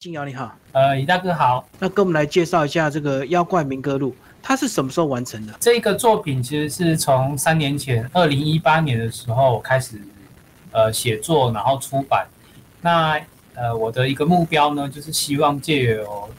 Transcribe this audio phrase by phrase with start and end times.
[0.00, 1.68] 静瑶你好，呃，李大哥好。
[1.78, 5.52] 那跟我们来介绍一下这个《妖怪民歌录》，它是什么时候完成的？
[5.60, 10.00] 这个作品其实是从三年前，二零一八年的时候开始，
[10.70, 12.26] 呃，写作，然后出版。
[12.80, 13.20] 那
[13.52, 16.30] 呃，我的一个目标呢，就是希望借由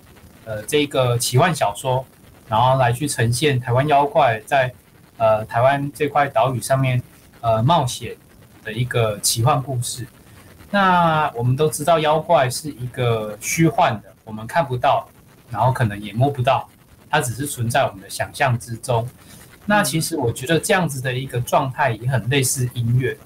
[0.46, 2.04] 呃这个奇幻小说，
[2.48, 4.74] 然后来去呈现台湾妖怪在
[5.18, 7.00] 呃台湾这块岛屿上面
[7.42, 8.16] 呃冒险
[8.64, 10.08] 的一个奇幻故事。
[10.74, 15.06] 那我们都知道，妖怪是一个虚幻的，我们看不到，
[15.50, 16.66] 然后可能也摸不到，
[17.10, 19.06] 它只是存在我们的想象之中。
[19.66, 23.18] 那其实我觉得这样子的一个状态也很类似音乐，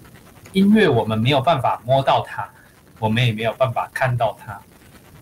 [0.54, 2.50] 音乐我们没有办法摸到它，
[2.98, 4.60] 我们也没有办法看到它，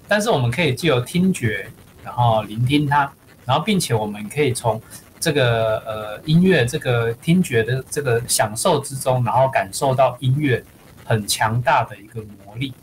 [0.08, 1.70] 但是我们可以借由听觉，
[2.05, 3.12] 然后聆听它，
[3.44, 4.81] 然后并且我们可以从
[5.20, 10.64] 这个呃音乐这个听觉的这个享受之中，然后感受到音乐。
[11.05, 12.73] 很强大的一个魔力，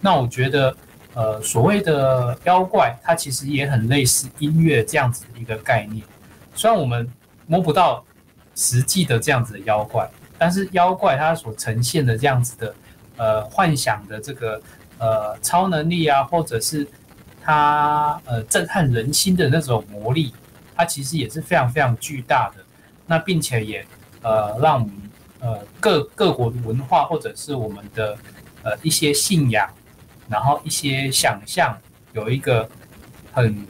[0.00, 0.76] 那我觉得，
[1.14, 6.04] 呃，所谓的妖怪，它其实也很类似音乐这样子的一个概念。
[6.54, 7.08] 虽然我们
[7.46, 8.04] 摸不到
[8.54, 12.74] 实际的这样子的妖怪，但是妖怪它所呈现的这样子的，
[13.16, 14.60] 呃，幻想的这个，
[14.98, 16.86] 呃，超能力啊，或者是
[17.40, 20.34] 它呃震撼人心的那种魔力，
[20.74, 22.64] 它其实也是非常非常巨大的。
[23.06, 23.86] 那并且也
[24.22, 25.07] 呃让我们。
[25.40, 28.18] 呃，各各国的文化或者是我们的
[28.64, 29.68] 呃一些信仰，
[30.28, 31.78] 然后一些想象，
[32.12, 32.68] 有一个
[33.32, 33.64] 很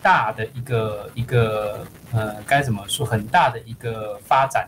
[0.00, 4.66] 大的一个一个呃该怎么说很大的一个发展。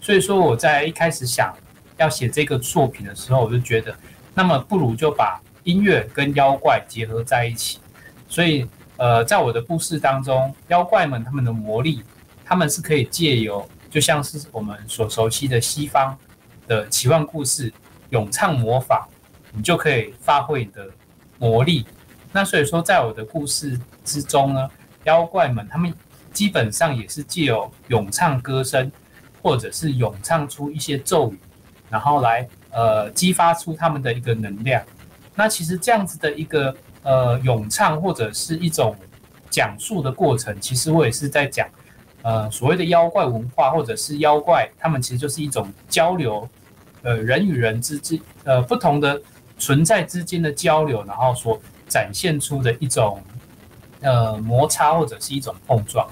[0.00, 1.54] 所以说我在一开始想
[1.98, 3.94] 要写这个作品的时候，我就觉得，
[4.32, 7.78] 那么不如就把音乐跟妖怪结合在一起。
[8.26, 12.02] 所以呃，在我的故事当中，妖怪们他们的魔力，
[12.42, 13.68] 他们是可以借由。
[13.92, 16.16] 就像是我们所熟悉的西方
[16.66, 17.70] 的奇幻故事，
[18.08, 19.06] 咏唱魔法，
[19.52, 20.88] 你就可以发挥你的
[21.38, 21.84] 魔力。
[22.32, 24.70] 那所以说，在我的故事之中呢，
[25.04, 25.92] 妖怪们他们
[26.32, 28.90] 基本上也是借由咏唱歌声，
[29.42, 31.38] 或者是咏唱出一些咒语，
[31.90, 34.82] 然后来呃激发出他们的一个能量。
[35.34, 38.96] 那其实这样子的一个呃咏唱或者是一种
[39.50, 41.68] 讲述的过程，其实我也是在讲。
[42.22, 46.48] 呃，所谓的妖怪文化，或者是妖怪，他们其实就是一种交流，
[47.02, 49.20] 呃，人与人之间，呃，不同的
[49.58, 53.20] 存在之间的交流，然后所展现出的一种
[54.00, 56.08] 呃摩擦或者是一种碰撞。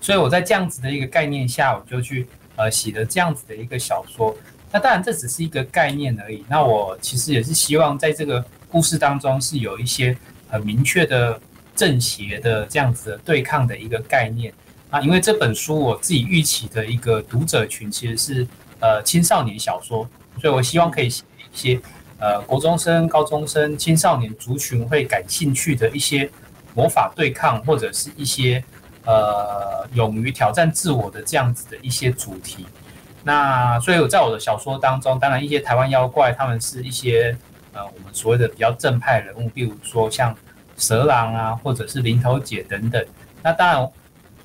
[0.00, 4.34] 所以我在这样子的一个概念下，我就去呃写了这样子的一个小说。
[4.72, 6.42] 那当然这只是一个概念而已。
[6.48, 10.16] 那我其实也是希望在这个故事当中是有一些
[10.48, 11.38] 很明确的
[11.76, 14.54] 正邪的这样子的对抗的一个概念。
[14.90, 18.46] 啊，因为这本书我自己预期的一个读者群其实是
[18.80, 20.04] 呃青少年小说，
[20.40, 21.80] 所以我希望可以写一些
[22.18, 26.28] 呃国中生、高中生、青少年族群会感兴趣的一些
[26.74, 28.62] 魔法对抗，或者是一些
[29.04, 32.66] 呃勇于挑战自我的这样子的一些主题。
[33.22, 37.36] 那所以我在我的小说当中，当然一些台湾妖怪，他们是一些
[37.72, 40.34] 呃我们所谓的比较正派人物，比如说像
[40.76, 43.06] 蛇郎啊，或者是林头姐等等。
[43.40, 43.88] 那当然。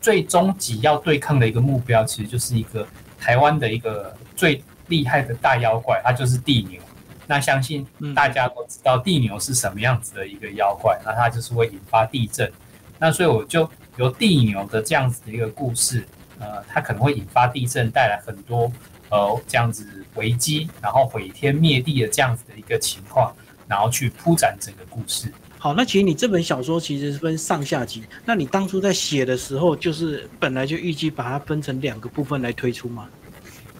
[0.05, 2.87] 最终极要对抗的一个目标，其实就是一个
[3.19, 6.79] 台湾的一个最厉害的大妖怪，它就是地牛。
[7.25, 7.83] 那相信
[8.13, 12.53] 大家都知道地牛是什么样子的一个妖怪，那它就是会引发地震。
[12.99, 16.07] 那所以我就由地牛的这样子的一个故事，
[16.37, 18.71] 呃，它可能会引发地震，带来很多
[19.09, 23.35] 呃这样子危机，然后毁天灭地的这样子的一个情况，
[23.67, 25.33] 然后去铺展整个故事。
[25.65, 28.03] 好，那其实你这本小说其实是分上下集。
[28.23, 33.09] 那你当初在写的时候，就是本来就预计把它分成两个部分来推出吗？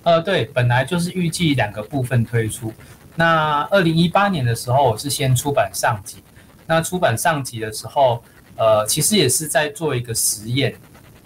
[0.02, 2.74] 呃，对，本来就是预计两个部分推出。
[3.14, 6.24] 那二零一八年的时候，我是先出版上集。
[6.66, 8.24] 那出版上集的时候，
[8.56, 10.76] 呃，其实也是在做一个实验。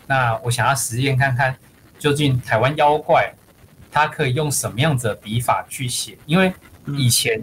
[0.08, 1.56] 那我想要实验看看，
[1.98, 3.34] 究竟台湾妖怪
[3.90, 6.18] 它可以用什么样子的笔法去写？
[6.26, 6.52] 因为
[6.98, 7.42] 以前。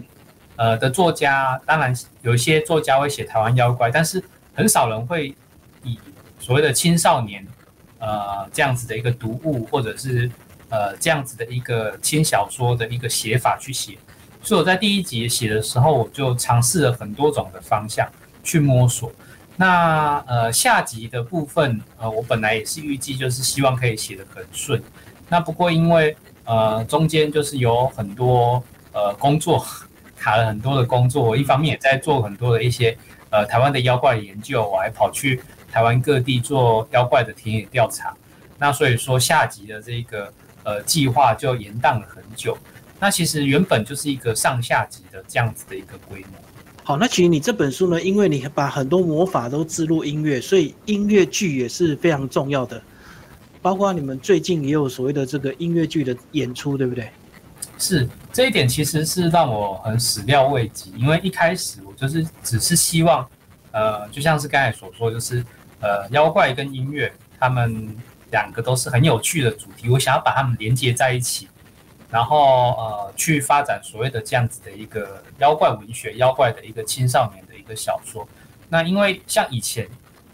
[0.57, 4.21] 呃的作家，当然有一些作家会写台湾妖怪，但是
[4.53, 5.33] 很少人会
[5.83, 5.97] 以
[6.39, 7.45] 所谓的青少年，
[7.99, 10.29] 呃这样子的一个读物，或者是
[10.69, 13.97] 呃这样子的一个轻小说的一个写法去写。
[14.41, 18.07] 所以我在第一集写的时候，我就尝试了很多种的方向
[18.43, 19.11] 去摸索。
[19.55, 24.81] 那呃下集的部分，呃我本来也是预计就是希望可以写得很顺。
[25.29, 29.63] 那不过因为呃中间就是有很多呃工作。
[30.27, 32.97] 卡了很多的工作，我一方面也在做很多的一些
[33.29, 35.41] 呃台湾的妖怪研究，我还跑去
[35.71, 38.13] 台湾各地做妖怪的田野调查。
[38.57, 40.33] 那所以说下集的这个
[40.63, 42.57] 呃计划就延宕了很久。
[42.99, 46.27] 那其实原本就是一个上下集的这样子的一个规模。
[46.83, 52.81] 好，那其实你这本书呢，因为你把很多魔法都植入音乐，所以音乐剧也是非常重要的。
[53.61, 57.09] 包括你们最近也有所谓的这个音乐剧的演出，对不对？
[57.77, 63.27] 是这一点其实是让我很始料未及，因为一开始我就是只是希望，
[63.71, 65.43] 呃，就像是刚才所说，就是
[65.79, 67.95] 呃，妖怪跟音乐，他们
[68.31, 71.47] 两个都是很有趣的主题，我想要把它们连接在一起，
[72.09, 78.27] 然后呃，去发展所谓的这样子的一个妖怪文学、妖怪的一个青少年的一个小说。
[78.69, 79.87] 那因为像以前，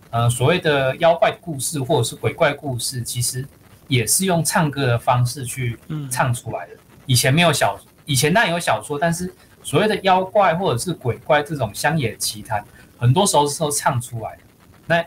[0.10, 3.46] 呃，所谓的妖怪故事或者是鬼怪故事，其实
[3.88, 5.78] 也是用唱歌的方式去
[6.10, 6.74] 唱出来的。
[7.06, 12.64] 以前没有小，以前那有小说，但是所谓的妖怪或者是鬼怪这种乡野奇谈，
[12.98, 14.42] 很多时候是都唱出来的。
[14.86, 15.06] 那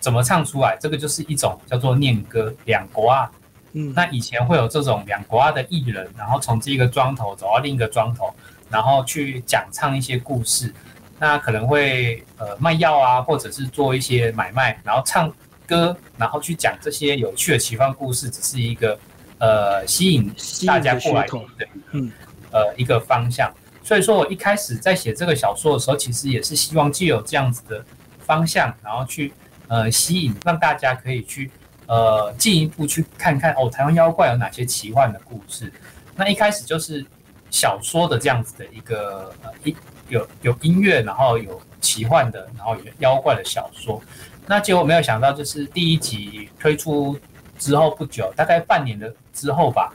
[0.00, 0.76] 怎么唱出来？
[0.80, 3.30] 这个就是一种叫做念歌两国啊。
[3.72, 8.34] 嗯，那以前会有这种两国啊的艺人，然后从这个庄头走到另一个庄头，
[8.68, 10.72] 然后去讲唱一些故事。
[11.18, 15.32] 那可能会呃卖药啊，或者是做一些买卖，然后唱
[15.66, 18.98] 歌，然后去讲这些有趣的奇幻故事，只是一个。
[19.42, 20.32] 呃，吸引
[20.64, 22.12] 大家过来的，嗯，
[22.52, 23.52] 呃，一个方向。
[23.82, 27.84] 所以说我一开始在写这个小说的时候，其实也是希望既有这样子的
[28.20, 29.32] 方向，然后去
[29.66, 31.50] 呃吸引，让大家可以去
[31.86, 35.72] 呃进一步去看看哦，台湾妖怪有哪些奇幻的故事。
[36.14, 37.04] 那一开始就是
[37.50, 39.74] 小说的这样子的一个呃一
[40.08, 44.00] 有有音乐，然后有奇幻的，然后有妖怪的小说。
[44.46, 47.18] 那结果没有想到，就是第一集推出。
[47.58, 49.92] 之后不久，大概半年的之后吧，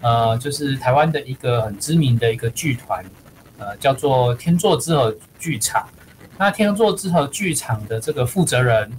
[0.00, 3.04] 呃，就是台湾的一个很知名的一个剧团，
[3.58, 5.88] 呃，叫做天作之合剧场。
[6.38, 8.90] 那天作之合剧场的这个负责人，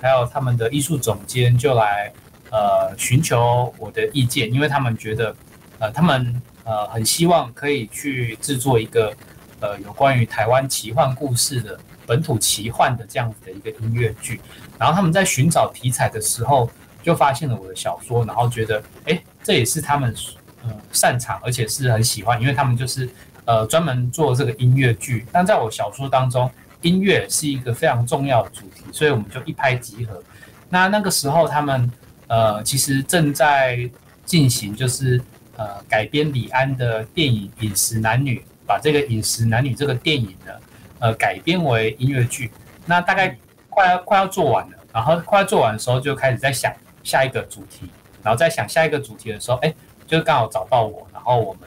[0.00, 2.12] 还有他们的艺术总监就来
[2.50, 5.36] 呃寻求我的意见，因为他们觉得，
[5.78, 9.14] 呃，他们呃很希望可以去制作一个
[9.60, 14.40] 呃有关于台湾奇幻故事的本土奇幻的这样子的一个音乐剧。
[14.78, 16.70] 然后他们在寻找题材的时候。
[17.02, 20.14] 就发现了我的小说，然后觉得，哎，这也是他们
[20.62, 23.08] 呃擅长，而且是很喜欢，因为他们就是
[23.44, 25.24] 呃专门做这个音乐剧。
[25.32, 26.50] 但在我小说当中，
[26.82, 30.22] 音乐是一个非常重要的主题，所以我们就一拍即合。
[30.68, 31.90] 那那个时候，他们
[32.26, 33.88] 呃其实正在
[34.26, 35.20] 进行，就是
[35.56, 40.52] 呃改编李安的电影《饮食男女》，把这个《饮食男女》这个电影呢，
[40.98, 42.50] 呃改编为音乐剧。
[42.84, 43.34] 那大概
[43.70, 46.70] 快要快要做完了，然后快要做完的时候，就开始在想。
[47.08, 47.88] 下一个主题，
[48.22, 49.74] 然后在想下一个主题的时候，哎，
[50.06, 51.62] 就刚好找到我，然后我们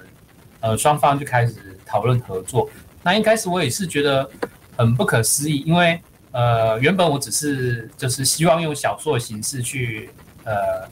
[0.60, 2.70] 呃双方就开始讨论合作。
[3.02, 4.30] 那一开始我也是觉得
[4.78, 6.00] 很不可思议，因为
[6.32, 10.12] 呃原本我只是就是希望用小说的形式去
[10.44, 10.88] 呃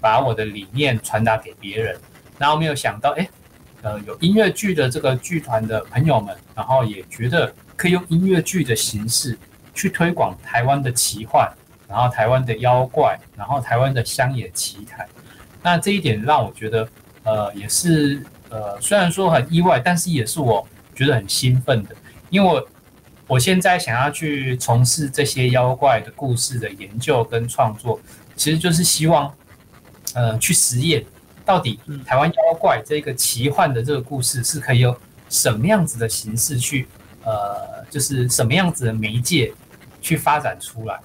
[0.00, 1.98] 把我的理念传达给别人，
[2.38, 3.28] 然后没有想到哎
[3.82, 9.36] 呃有音乐剧的这个剧团的朋友们，然后也觉得可以用音乐剧的形式
[9.74, 11.52] 去推广台湾的奇幻。
[11.90, 15.04] 然后台湾的妖怪，然后台湾的乡野奇谈，
[15.60, 16.88] 那这一点让我觉得，
[17.24, 20.64] 呃，也是呃，虽然说很意外，但是也是我
[20.94, 21.96] 觉得很兴奋的，
[22.30, 22.68] 因为我
[23.26, 28.00] 我现在想要去从事这些妖怪的故事的研究跟创作，
[28.36, 29.34] 其实就是希望，
[30.14, 31.04] 呃，去实验
[31.44, 34.96] 到底台湾妖怪这个奇幻的这个故事是可以有
[35.28, 36.86] 什么样子的形式去，
[37.24, 39.52] 呃，就是什么样子的媒介
[40.00, 41.00] 去发展出来。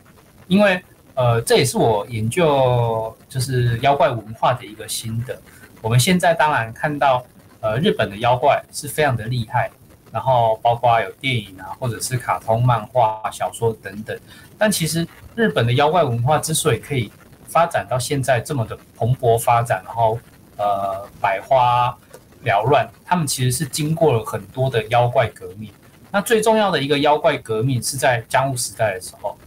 [0.47, 0.83] 因为，
[1.15, 5.39] 呃，这也是我研究就是妖怪文化的一个心得。
[5.81, 7.23] 我们现在当然看到，
[7.61, 9.71] 呃，日本的妖怪是非常的厉害，
[10.11, 14.17] 然后包括有电影啊，或者是卡通、漫画、小说等等。
[14.57, 17.11] 但其实日本的妖怪文化之所以可以
[17.47, 20.19] 发展到现在这么的蓬勃发展，然后
[20.57, 21.95] 呃百花
[22.43, 25.71] 缭乱，他们其实是经过了很多的妖怪革命。
[26.11, 29.37] 那最重要的一个妖怪革命是在江户时代的时候。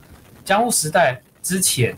[0.49, 1.95] 江户时代之前，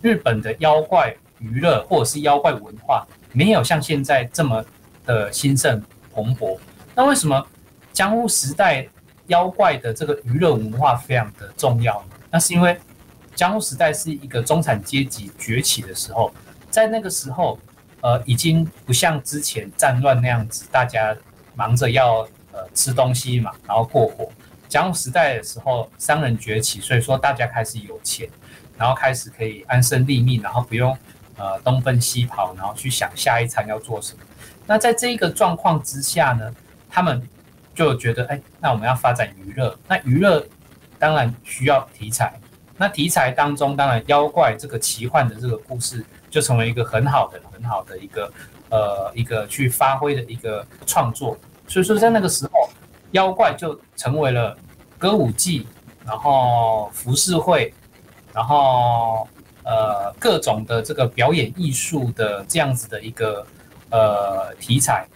[0.00, 4.64] 日本的妖怪娱乐或者是妖怪文化没有像现在这么
[5.04, 5.82] 的兴盛
[6.14, 6.56] 蓬勃。
[6.94, 7.44] 那为什么
[7.92, 8.86] 江户时代
[9.26, 12.10] 妖怪的这个娱乐文化非常的重要呢？
[12.30, 12.78] 那是因为
[13.34, 16.32] 江户时代是一个中产阶级崛起的时候，
[16.70, 17.58] 在那个时候，
[18.02, 21.12] 呃，已经不像之前战乱那样子，大家
[21.56, 22.20] 忙着要
[22.52, 24.30] 呃吃东西嘛，然后过活。
[24.70, 28.28] 江户时代的时候，商人崛起，所以说大家开始有钱，
[28.78, 30.96] 然后开始可以安身立命，然后不用
[31.36, 34.20] 呃东奔西跑，然后去想下一餐要做什么。
[34.66, 36.54] 那在这一个状况之下呢，
[36.88, 37.20] 他们
[37.74, 40.46] 就觉得，哎，那我们要发展娱乐，那娱乐
[41.00, 42.32] 当然需要题材，
[42.76, 48.32] 那题材当中当然妖怪这个奇幻的这个故事就成为一个很好的、很好的一个
[48.70, 51.36] 呃一个去发挥的一个创作。
[51.66, 52.70] 所以说在那个时候。
[53.12, 54.56] 妖怪就成为了
[54.98, 55.66] 歌舞伎，
[56.04, 57.72] 然后浮世绘，
[58.32, 59.26] 然后
[59.64, 63.46] 呃各种的这个表演艺术的这样子的一个
[63.90, 65.06] 呃题材。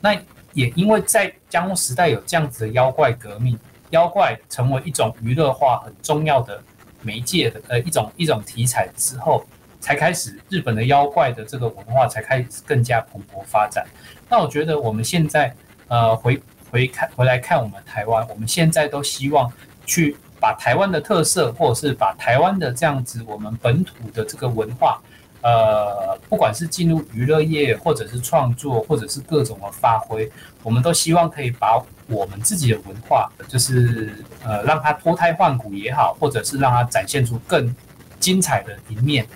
[0.00, 0.14] 那
[0.52, 3.58] 也因为在江户时代有这样子的妖怪革命，
[3.90, 6.62] 妖怪成为一种娱乐化很重要的
[7.02, 9.44] 媒介的呃一种一种题材之后，
[9.80, 13.86] 才开始日本的妖怪的这个文化才开始更加蓬勃发展。
[14.28, 15.54] 那我觉得我们现在
[15.88, 16.40] 呃回
[16.70, 19.52] 回看回来看我们台湾，我们现在都希望
[19.84, 25.00] 去把台湾的特色，或者是把台湾的这样子我们本土的这个文化。
[25.42, 30.30] 呃，不管是进入娱乐业，或者是创作，或者是各种的发挥，
[30.62, 34.12] 我们都希望可以把我们自己的文化，就是
[34.44, 37.74] 呃，让它脱胎换骨也好，或者是让它展现出更
[38.18, 39.26] 精彩的一面。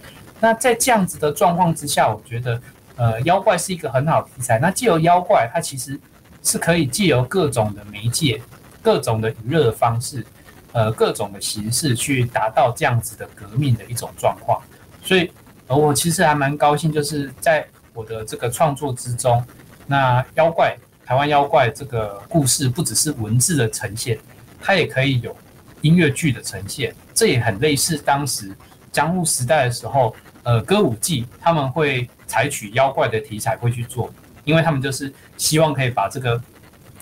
[0.41, 2.61] 那在这样子的状况之下，我觉得
[2.97, 4.59] 呃，妖怪是一个很好的题材。
[4.59, 5.99] 那既有妖怪，它其实
[6.45, 8.41] 是可以借由各种的媒介、
[8.81, 10.25] 各种的娱乐的方式，
[10.71, 14.63] 呃，各种的形式去达到这样子的革命的一种状况。
[15.03, 15.29] 所以。
[15.67, 19.43] 呃我其实还蛮高兴，就是在我的这个创作之中，
[19.87, 24.19] 那妖怪台湾妖怪这个故事不只是文字的呈现，
[24.61, 25.35] 它也可以有
[25.81, 26.95] 音乐剧的呈现。
[27.15, 28.55] 这也很类似当时
[28.93, 34.13] 江户时代的时候，呃，歌舞伎他们会采取妖怪的题材会去做，
[34.45, 36.41] 因为他们就是希望可以把这个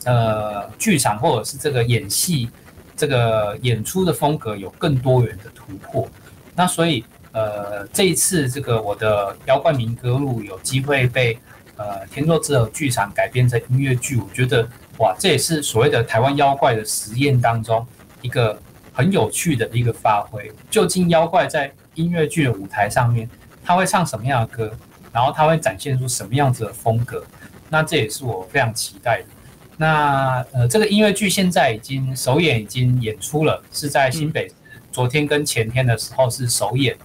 [0.04, 2.48] 呃剧场或者是这个演戏
[2.96, 6.08] 这个演出的风格有更多元的突破。
[6.54, 7.04] 那所以。
[7.34, 11.38] 呃，这一次这个我的妖怪民歌录有机会被
[11.78, 14.68] 呃天作之合剧场改编成音乐剧，我觉得
[14.98, 17.86] 哇，这也是所谓的台湾妖怪的实验当中
[18.20, 18.60] 一个
[18.92, 20.52] 很有趣的一个发挥。
[20.70, 23.26] 究竟妖怪在音乐剧的舞台上面，
[23.64, 24.70] 他会唱什么样的歌，
[25.12, 27.24] 然后它会展现出什么样子的风格？
[27.68, 29.28] 那这也是我非常期待的。
[29.76, 34.50] 那呃，这个音乐剧现在已经首演已经演出了，是在新北，
[34.92, 36.96] 昨天跟前天的时候是首演。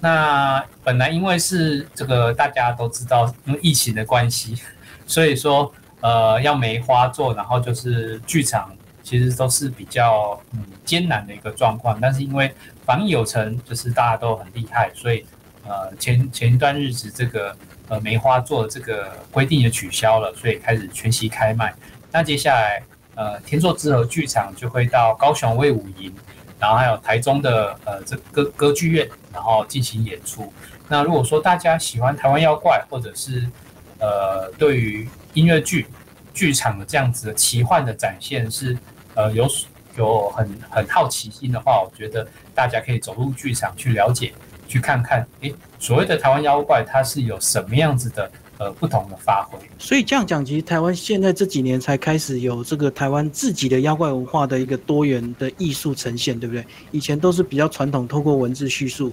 [0.00, 4.56] 那本来因为是这个大家都知道，因为疫情的关系，
[5.06, 11.96] 所以说呃要梅花做，然后就是剧场其实都是比较嗯艰难的一个状况。
[12.00, 12.52] 但是因为
[12.84, 15.24] 防疫有成，就是大家都很厉害，所以
[15.66, 17.56] 呃前前一段日子这个
[17.88, 21.74] 呃梅花座这个规定也取消了，所以开始全席开卖。
[22.10, 22.82] 那接下来
[23.14, 26.12] 呃天作之合剧场就会到高雄卫武营。
[26.58, 30.52] 然后还有台中的呃这歌歌剧院，然后进行演出。
[30.86, 33.50] 那如果说大家喜欢台湾妖怪，或者是
[33.98, 35.88] 呃对于音乐剧
[36.32, 38.78] 剧场的这样子的奇幻的展现是
[39.16, 39.48] 呃有
[39.96, 44.32] 有很很好奇心的话，我觉得大家可以走入剧场去了解，
[44.72, 48.30] 去看看，诶，所谓的台湾妖怪它是有什么样子的。
[48.58, 56.64] 呃，不同的发挥，所以这样讲，其实台湾现在这几年才开始有这个台湾自己的妖怪文化的一个多元的艺术呈现，对不对？
[56.92, 59.12] 以前都是比较传统，透过文字叙述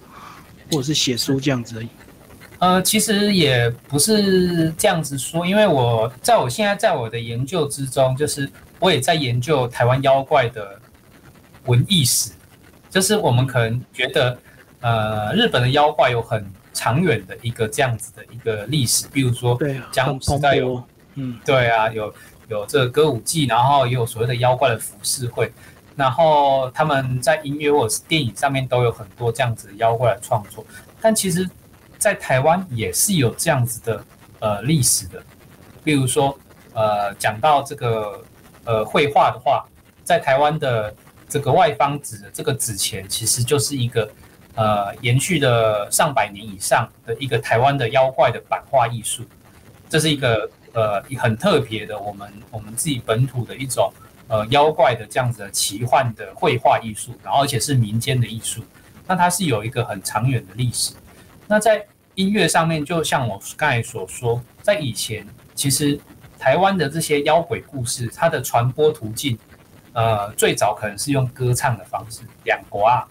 [0.70, 1.88] 或者是写书这样子而已。
[2.60, 8.48] 呃，其实也不是这样子说，因为我在我现在在我的研究之中，就是
[8.78, 10.80] 我也在研究台湾妖怪的
[11.66, 12.32] 文艺史，
[12.92, 14.38] 就是我们可能觉得，
[14.82, 16.46] 呃，日本的妖怪有很。
[16.72, 19.60] 长远的一个这样子的一个历史，比如说
[19.92, 20.82] 江户时代有，
[21.16, 22.14] 嗯，对啊，有
[22.48, 25.52] 有这个歌舞伎，然后也有所谓的妖怪的浮世绘，
[25.98, 30.66] 然后他们在音乐或者是电影上面都有很多这样子妖怪的创作。
[31.02, 31.50] 但其实，
[31.98, 34.06] 在台湾也是有这样子的
[34.40, 35.22] 呃历史的，
[35.84, 36.38] 比如说
[36.74, 38.24] 呃讲到这个
[38.64, 39.66] 呃绘画的话，
[40.06, 40.96] 在台湾的
[41.28, 44.10] 这个外方纸的这个纸钱，其实就是一个。
[44.56, 49.24] 呃，延续了上百年以上的一个台湾的妖怪的版画艺术，
[49.88, 53.94] 这是一个呃很特别的我们我们自己本土的一种
[54.28, 58.62] 呃妖怪的这样子的奇幻的绘画艺术，然后而且是民间的艺术，
[59.08, 60.94] 那它是有一个很长远的历史。
[61.48, 65.26] 那在音乐上面，就像我刚才所说，在以前
[65.56, 65.98] 其实
[66.38, 69.40] 台湾的这些妖鬼故事，它的传播途径，
[69.94, 73.08] 呃，最早可能是用歌唱的方式，两国啊。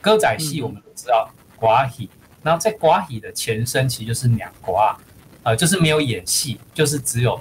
[0.00, 1.28] 歌仔戏我们都知道，
[1.58, 2.08] 寡戏，
[2.42, 4.94] 然后在寡戏的前身其实就是两寡，
[5.42, 7.40] 呃，就是没有演戏，就是只有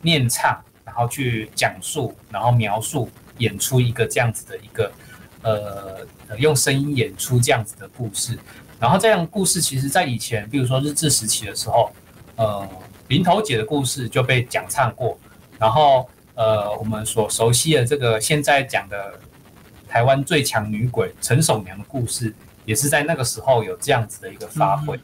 [0.00, 4.90] 念唱，然后去讲述，然后描述，演出一个这样子的一个，
[5.42, 8.38] 呃，用声音演出这样子的故事。
[8.80, 11.92] 然后这样故事其实在以前，比如说日治时期的时候，
[12.36, 12.66] 呃，
[13.08, 15.18] 林头姐的故事就被讲唱过，
[15.58, 19.20] 然后呃，我们所熟悉的这个现在讲的。
[19.88, 24.98] 台湾最强女鬼陈守娘的故事，也是在那个时候有这样子的一个发挥。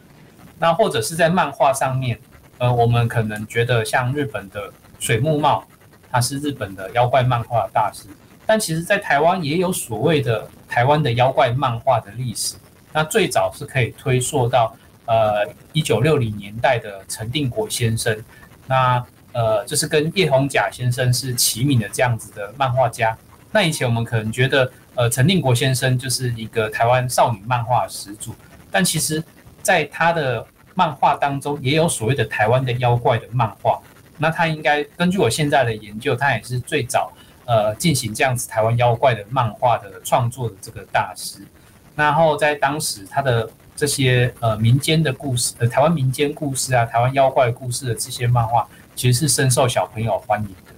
[0.58, 2.18] 那或者是在漫画上面，
[2.58, 5.64] 呃，我们可能觉得像日本的水木茂，
[6.10, 8.04] 他是日本的妖怪漫画大师。
[8.46, 12.54] 但其实，在台湾也有所谓的台湾的妖怪漫画的历史。
[12.92, 14.76] 那最早是可以推溯到
[15.06, 18.22] 呃一九六零年代的陈定国先生。
[18.66, 23.18] 那呃，就是跟叶宏甲先生是齐名的这样子的漫画家。
[23.54, 28.34] 那以前我们可能觉得，呃，陈定国先生就是一个台湾少女漫画始祖。
[28.68, 29.22] 但其实，
[29.62, 30.44] 在他的
[30.74, 33.80] 漫画当中，也有所谓的台湾的妖怪的漫画。
[34.18, 37.12] 那他应该根据我现在的研究，他也是最早。
[37.46, 41.46] 呃，进行这样子台湾妖怪的漫画的创作的这个大师，
[41.94, 50.72] 然后在当时他的这些呃民间的故事，呃台湾民间故事啊，台湾妖怪故事的这些漫画，其实是深受小朋友欢迎的。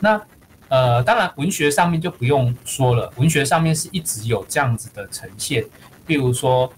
[0.00, 0.20] 那
[0.70, 5.62] 呃，当然文学上面就不用说了，文学上面是一直有这样子的呈现，
[6.06, 6.72] 比如说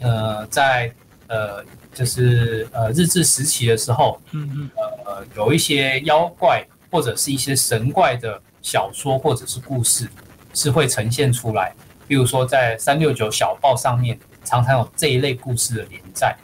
[0.00, 0.90] 呃，在
[1.26, 4.70] 呃就是呃日治时期的时候，嗯嗯，
[5.04, 8.40] 呃有一些妖怪或者是一些神怪的。
[8.62, 10.10] 小说或者是故事
[10.52, 11.72] 是会呈现出来，
[12.08, 16.34] 比如说在三六九小报上面常常有这一类故事的连载。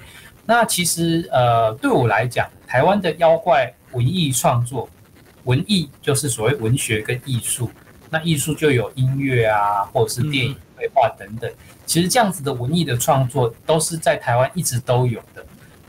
[0.46, 4.88] 那其实呃对我来讲，台湾的妖怪文艺创作，
[5.44, 7.70] 文艺就是所谓文学跟艺术，
[8.10, 11.50] 那艺术就有音乐啊，或者是电影、绘画等等。
[11.86, 15.44] 其实这样子的文艺的创作都是在台湾一直都有的。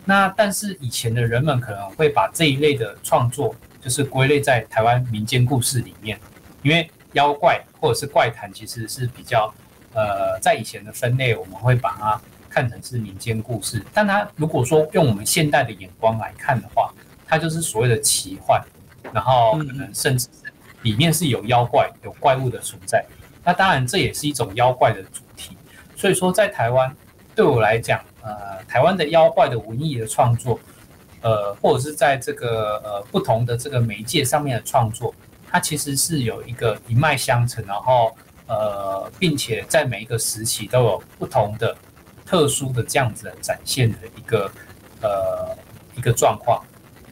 [0.06, 3.56] 那但是以前的人们可能会把这一类的创作。
[3.84, 6.18] 就是归类在台湾民间故事里面，
[6.62, 9.54] 因为妖怪或者是怪谈其实是比较，
[9.94, 13.84] 呃，在以前的分类，我们会把它看成是民间故事。
[13.94, 16.94] 但它如果说用我们现代的眼光来看的话，
[17.28, 18.64] 它就是所谓的奇幻，
[19.14, 20.28] 然后可能甚至
[20.82, 23.06] 里面是有妖怪、有怪物的存在。
[23.44, 25.56] 那当然这也是一种妖怪的主题。
[25.96, 26.94] 所以说，在台湾
[27.36, 30.60] 对我来讲，呃，台湾的妖怪的文艺的创作。
[31.26, 35.16] 呃，或者是在这个呃不同的这个媒介上面的创作，
[35.50, 38.14] 它其实是有一个一脉相承，然后
[38.46, 41.74] 呃，并且在每一个时期都有不同的
[42.26, 44.52] 特殊的这样子的展现的一个
[45.02, 45.58] 呃
[45.96, 46.62] 一个状况。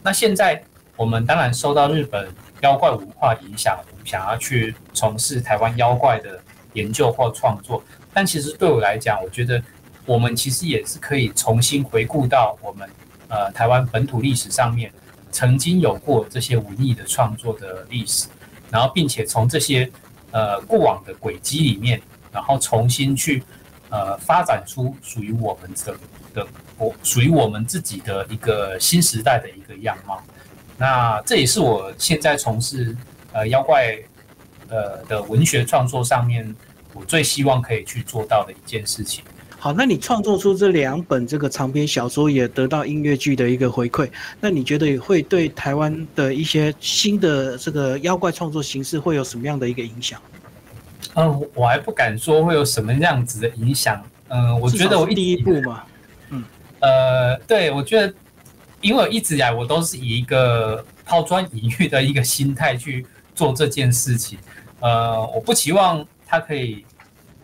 [0.02, 0.62] 那现在
[1.02, 6.40] 我们当然受到日本妖怪文化影响，我们想要去从事台湾妖怪的
[6.74, 7.82] 研究或创作，
[8.14, 9.60] 但其实对我来讲，我觉得
[10.06, 12.88] 我们其实也是可以重新回顾到我们。
[13.26, 14.92] 呃，台湾本土历史上面
[15.32, 18.28] 曾经有过这些文艺的创作的历史，
[18.70, 19.90] 然后并且从这些
[20.30, 23.42] 呃过往的轨迹里面，然后重新去
[23.88, 25.96] 呃发展出属于我们的
[26.32, 26.46] 的
[26.78, 30.22] 我属于我们自己的一个新时代的一个样貌。
[30.78, 32.96] 那这也是我现在从事
[33.32, 33.96] 呃妖怪
[34.68, 36.54] 呃的文学创作上面，
[36.92, 39.22] 我最希望可以去做到的一件事情。
[39.58, 50.20] 好，那你创作出这两本这个长篇小说，也得到音乐剧的一个回馈，那你觉得会对台湾的一些新的这个妖怪创作形式会有什么样的一个影响？
[51.14, 54.02] 嗯，我还不敢说会有什么样子的影响。
[54.28, 55.84] 嗯，我觉得我第一步嘛，
[56.30, 56.42] 嗯，
[56.80, 58.12] 呃，对，我觉得，
[58.82, 64.38] 因为一直以来我都是以一个抛砖引玉的一个心态去做这件事情。
[64.80, 66.84] 呃，我不期望它可以。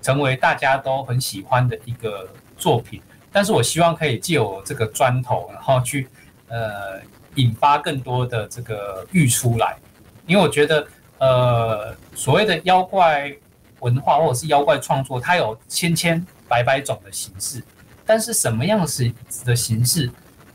[0.01, 6.09] 成为大家都很喜欢的一个作品，但是我希望可以借我这个砖头，然后去
[6.47, 7.01] 呃
[7.35, 9.77] 引发更多的这个玉出来，
[10.25, 10.87] 因为我觉得
[11.19, 13.35] 呃所谓的妖怪
[13.81, 17.61] 文化或者是妖怪创作，它有千千百百种的形式，
[18.07, 19.13] 但是什么样式
[19.45, 20.09] 的形式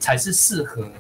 [0.04, 0.92] 才是适合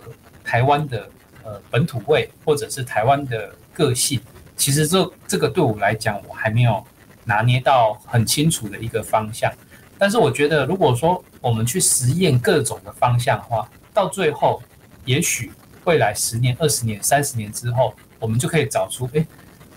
[0.43, 1.09] 台湾的
[1.43, 4.21] 呃本土味或者是台湾的个性？
[4.55, 6.83] 其实这这个对我来讲，我还没有。
[7.25, 9.49] 拿捏到很清楚的一个方向，
[9.97, 14.61] 但是我觉得，如果说我们去实验各种的方向的话，到最后，
[15.05, 15.49] 也许
[15.85, 19.25] 未来十年、二十年、三十年之后，我们就可以找出，哎，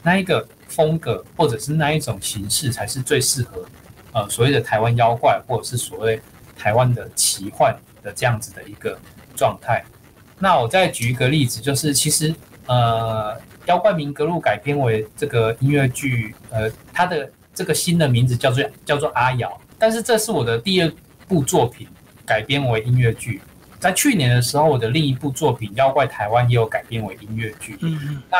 [0.03, 3.65] 那一个风格或者是那一种形式才是最适合，
[4.11, 6.21] 呃，所谓的台湾妖怪或者是所谓
[6.59, 7.73] 台湾的奇幻
[8.07, 8.97] 的这样子的一个
[9.35, 9.85] 状态。
[10.39, 12.33] 那我再举一个例子，就是其实，
[12.67, 13.37] 呃。
[13.69, 20.93] 《妖怪明格录》改编为这个音乐剧，呃，它的这个新的名字叫做叫做阿瑶，但是这是我的第二
[21.27, 21.89] 部作品
[22.25, 23.43] 改编为音乐剧。
[23.81, 27.77] 在去年的时候，我的另一部作品《妖怪台湾》也有改编为音乐剧。
[27.81, 28.23] 嗯嗯。
[28.31, 28.39] 那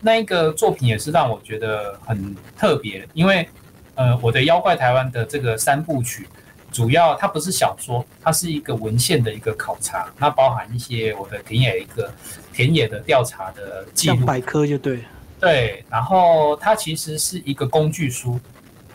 [0.00, 3.48] 那一个作品也是让我觉得很特别，因为
[3.96, 6.28] 呃，我的《妖怪台湾》的这个三部曲。
[6.72, 12.12] 主要它不是小说，它是一个文献的一个考察，那包含一些我的田野一个
[12.52, 15.00] 田野的调查的记录，百科就对。
[15.40, 18.38] 对，然后它其实是一个工具书，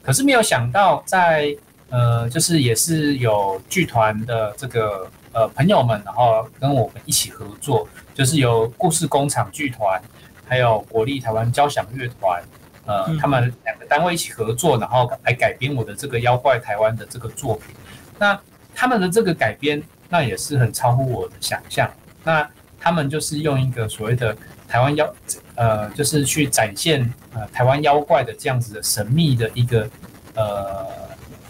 [0.04, 1.56] 可是没有想到在
[1.90, 10.00] 呃，就是也是有剧团的这个呃朋友们，然后跟我们一起合作，就是有故事工厂剧团，
[10.46, 12.44] 还有国立台湾交响乐团，
[12.86, 17.76] 呃，他们两个单位一起合作，然后来改编我的这个妖怪台湾的这个作品。
[18.18, 18.40] 那
[18.74, 21.90] 他们的这个改编，那也是很超乎我的想象。
[22.24, 22.48] 那
[22.80, 24.36] 他们就是用一个所谓的
[24.68, 25.14] 台湾妖，
[25.56, 29.90] 呃，就是去展现呃台湾妖怪的这样子的神秘的一个
[30.36, 30.86] 呃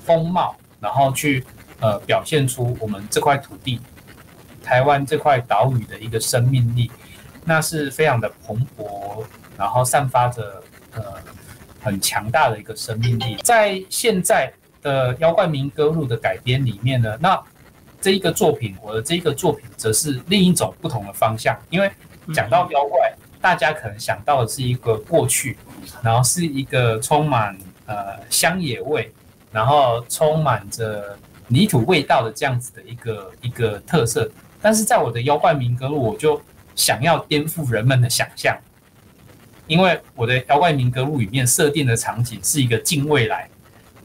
[0.05, 1.43] 风貌，然后去
[1.79, 3.79] 呃表现出我们这块土地。
[4.63, 6.89] 台湾这块岛屿的一个生命力，
[7.43, 9.23] 那是非常的蓬勃，
[9.55, 10.59] 然后散发着
[10.95, 11.03] 呃
[11.81, 13.37] 很强大的一个生命力。
[13.43, 17.39] 在现在的《妖怪民歌录》的改编里面呢，那
[18.01, 21.57] 这一个作品，我的这一个作品则是另一种不同的方向。
[21.69, 21.91] 因为
[22.33, 25.57] 讲到妖怪，大家可能想到的是一个过去，
[26.01, 29.11] 然后是一个充满呃乡野味，
[29.51, 34.29] 然后充满着泥土味道的这样子的一个一个特色。
[34.61, 36.41] 但是在我的妖怪民歌录，我就
[36.75, 38.57] 想要颠覆人们的想象，
[39.67, 43.49] 因为我的妖怪民歌录里面设定的场景是一个近未来，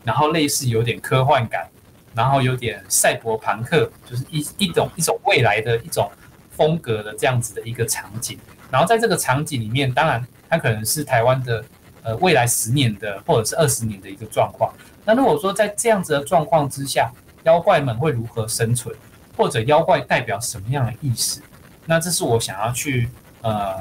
[0.05, 1.68] 然后类似有点科幻感，
[2.14, 6.11] 然后有点赛博朋克，就是一一种一种未来的一种
[6.51, 8.38] 风格的这样子的一个场景。
[8.70, 11.64] 然后在这个场景里面，当然它可能是台湾的
[12.03, 14.73] 呃未来十年的或者是二十年的一个状况。
[15.05, 17.11] 那如果说在这样子的状况之下，
[17.44, 18.94] 妖怪们会如何生存？
[19.37, 21.40] 或者妖怪代表什么样的意思？
[21.87, 23.09] 那这是我想要去
[23.40, 23.75] 呃，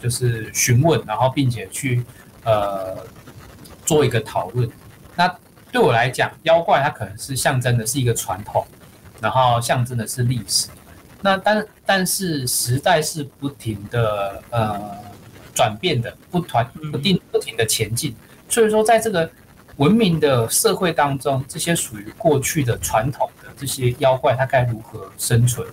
[0.00, 2.04] 就是询问，然后并且去
[2.44, 2.96] 呃
[3.84, 4.68] 做一个讨论。
[5.14, 5.32] 那
[5.70, 8.66] 对我来讲，妖怪它可能是象征的是一个传统，
[9.20, 10.68] 然后象征的是历史。
[11.20, 14.96] 那但但是时代是不停的呃
[15.54, 18.14] 转变的，不团不定不停的前进。
[18.48, 19.28] 所以说，在这个
[19.76, 23.48] 文明的社会当中，这些属于过去的传统的。
[23.56, 25.66] 这些妖怪它该如何生存？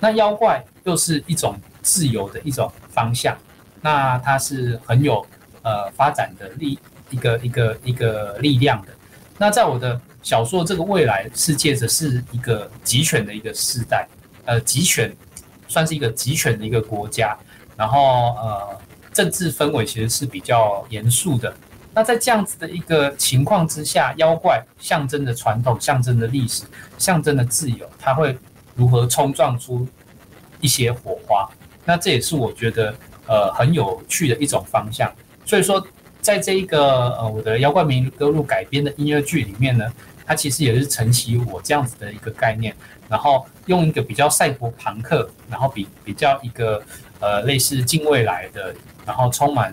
[0.00, 3.36] 那妖怪又是一种自由的一种方向，
[3.80, 5.24] 那它是很有
[5.62, 6.78] 呃发展的力
[7.10, 8.88] 一个一个一个力量的。
[9.38, 14.08] 那在我的小说这个未来世界，则是一个集权的一个时代，
[14.44, 15.14] 呃，集权
[15.68, 17.36] 算是一个集权的一个国家，
[17.76, 18.80] 然后呃，
[19.12, 21.54] 政治氛围其实是比较严肃的。
[21.94, 26.64] 那在这样子的一个情况之下，妖怪象征的传统、象征的历史、
[26.96, 28.36] 象征的自由，它会
[28.74, 29.86] 如何冲撞出
[30.60, 31.48] 一些火花？
[31.84, 32.94] 那这也是我觉得
[33.28, 35.12] 呃很有趣的一种方向。
[35.44, 35.86] 所以说，
[36.20, 39.92] 在这一个呃我的《妖怪名歌录》改编的音乐剧里面呢，
[40.26, 42.74] 它其实也是承袭我这样子的一个概念，
[43.08, 46.82] 然后用一个比较赛博朋克，然后比比较一个
[47.20, 48.74] 呃类似近未来的，
[49.06, 49.72] 然后充满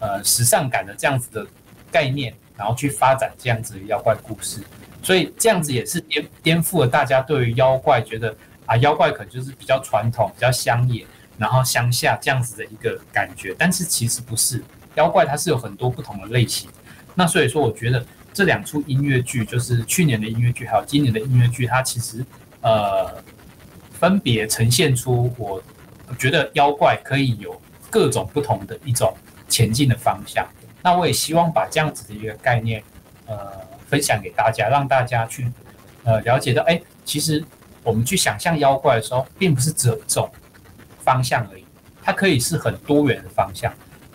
[0.00, 1.46] 呃时尚感的这样子的。
[1.94, 4.58] 概念，然后去发展这样子的妖怪故事，
[5.00, 8.36] 所以这样子也是颠颠覆了大家对于妖怪觉得
[8.66, 11.06] 啊，妖怪可能就是比较传统、比较乡野，
[11.38, 13.54] 然后乡下这样子的一个感觉。
[13.58, 14.62] 但是其实不是，
[14.94, 16.68] 妖怪它是有很多不同的类型。
[17.14, 22.24] 那所以说，我觉得这两出音乐剧，就是去年的音乐剧，还有今年的音乐剧，它其实
[22.60, 23.22] 呃
[23.92, 25.62] 分别呈现出我
[26.18, 29.16] 觉得妖怪可以有各种不同的一种
[29.48, 30.46] 前进的方向。
[30.82, 32.82] 那我也希望把这样子的一个概念，
[33.26, 33.36] 呃，
[33.88, 35.50] 分享给大家，让大家去，
[36.02, 37.42] 呃，了解到，哎，其实
[37.82, 40.30] 我们去想象妖怪的时候，并不是只有这种
[41.04, 41.64] 方向而已，
[42.02, 43.72] 它可以是很多元的方向。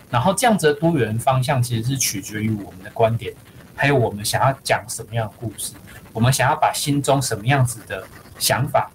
[0.09, 3.33] 然后这样子的多元方向，其实是取决于我们的观点，
[3.75, 5.73] 还有我们想要讲什么样的故事，
[6.11, 8.03] 我们想要把心中什么样子的
[8.39, 8.89] 想法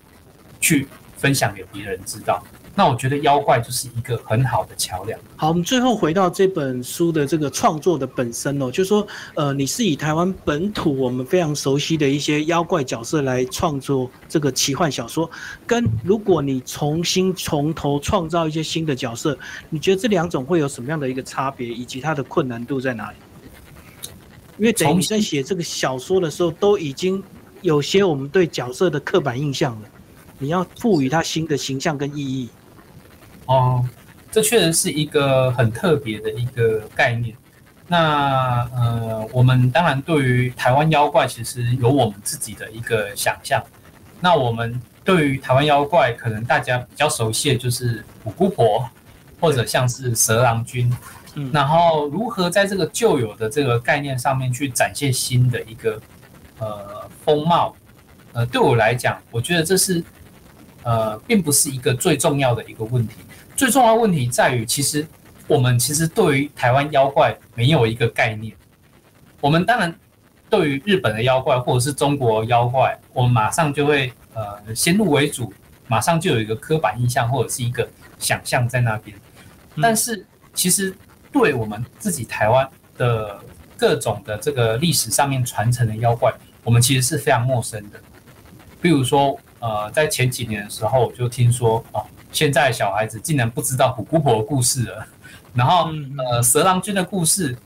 [0.61, 2.45] 去分享给别人知道。
[2.77, 5.19] 那我觉得妖怪就是一个很好的桥梁。
[5.37, 15.31] 好，我们最后回到这本书的这个创作的本身哦，就是说，呃，你是以台湾本土我们非常熟悉的一些妖怪角色来创作这个奇幻小说，
[15.65, 19.39] 跟如果你重新从头创造一些新的角色，
[19.71, 23.17] 你觉得这两种会有什么样的一个差别，以及它的困难度在哪里？
[24.59, 27.23] 因为等于你在写这个小说的时候，都已经
[27.63, 29.89] 有些我们对角色的刻板印象了，
[30.39, 32.49] 你要赋予它新的形象跟意义。
[33.47, 33.85] 哦，
[34.31, 37.37] 这确实是一个很特别的一个概念。
[37.87, 43.63] 那呃，我们当然对于台湾妖怪，其实有我们自己的一个想象。
[44.21, 48.89] 那我们对于台湾妖怪，可能大家比较熟悉的就是五姑婆，
[49.39, 50.91] 或者像是蛇郎君。
[51.35, 56.01] 嗯，然后如何在这个旧有的这个概念上面去展现新的一个
[56.59, 57.77] 呃风貌？
[58.33, 60.03] 呃，对我来讲，我觉得这是
[60.85, 63.17] 呃，并不是一个最重要的一个问题。
[63.57, 65.07] 最重要的问题在于，其实
[65.49, 68.55] 我们其实对于台湾妖怪没有一个概念。
[69.41, 69.95] 我们当然
[70.49, 75.53] 对于日本的妖怪或者是中国妖怪，我们马上就会呃先入为主，
[75.89, 79.17] 马上就有一个刻板印象或者是一个想象在那边。
[79.83, 80.95] 但是其实
[81.33, 83.39] 对我们自己台湾的
[83.77, 88.01] 各种的这个历史上面传承的妖怪，我们其实是非常陌生的。
[88.81, 95.07] 比如说，呃，在前几年的时候，我就听说哦，现在小孩子竟然不知道虎姑婆的故事了，
[95.55, 95.89] 然后
[96.31, 97.57] 呃，蛇郎君的故事，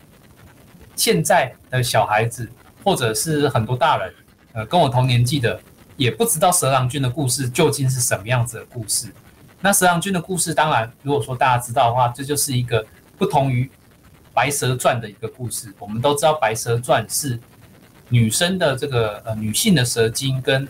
[0.94, 2.48] 现在的小孩子
[2.84, 4.14] 或者是很多大人，
[4.52, 5.60] 呃，跟我同年纪的。
[5.98, 9.12] 也不知道蛇郎君的故事究竟是什么样子的故事。
[9.60, 12.86] 那蛇郎君的故事，当然，如果说大家知道的话，这就是一个
[13.18, 13.64] 不同于
[14.32, 15.74] 《白蛇传》的一个故事。
[15.76, 17.36] 我们都知道，《白蛇传》是
[18.10, 20.68] 女生的这个呃女性的蛇精跟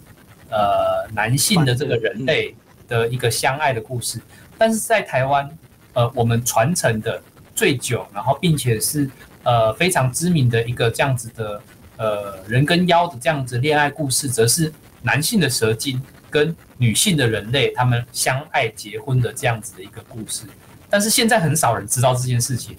[0.50, 2.54] 呃男性的这个人类
[2.86, 4.20] 的一个相爱的故事。
[4.56, 5.48] 但是在台湾，
[5.92, 7.22] 呃，我们传承的
[7.54, 9.10] 最久，然后并且是
[9.42, 11.62] 呃非常知名的一个这样子的
[11.96, 14.72] 呃人跟妖的这样子恋爱故事，则是。
[15.00, 20.42] 男性的蛇精跟女性的人类，他们相爱结婚的这样子的一个故事，
[20.90, 22.76] 但是现在很少人知道这件事情，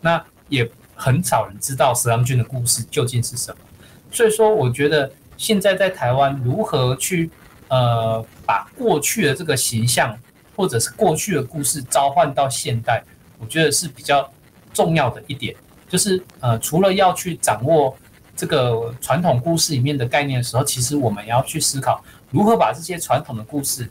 [0.00, 3.58] 那也很少人知道蛇郎君的故事究竟是什么。
[4.10, 5.08] 所以说，我觉得
[5.40, 7.30] 现在在台湾如何去
[7.68, 10.14] 呃把过去的这个形象
[10.54, 13.02] 或者是过去的故事召唤到现代，
[13.38, 14.30] 我觉得是比较
[14.74, 15.56] 重要的一点，
[15.88, 17.96] 就是呃除了要去掌握。
[18.36, 23.86] 这个传统故事里面的概念的时候，其实我们要去思考如何把这些传统的故事，